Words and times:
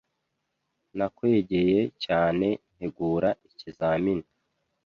Nakwegeye 0.97 1.79
cyane-ntegura 2.03 3.29
ikizamini. 3.47 4.25